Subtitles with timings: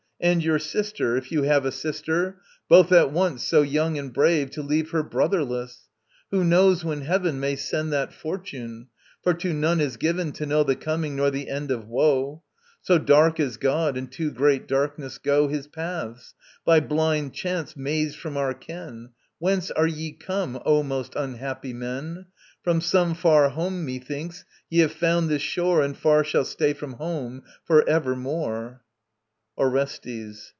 [0.23, 2.37] And your sister, if you have A sister:
[2.69, 5.89] both at once, so young and brave To leave her brotherless!
[6.29, 8.85] Who knows when heaven May send that fortune?
[9.23, 12.43] For to none is given To know the coming nor the end of woe;
[12.83, 18.17] So dark is God, and to great darkness go His paths, by blind chance mazed
[18.19, 19.09] from our ken.
[19.39, 22.27] Whence are ye come, O most unhappy men?
[22.63, 26.93] From some far home, methinks, ye have found this shore And far shall stay from
[26.93, 28.83] home for evermore.
[29.57, 30.49] ORESTES.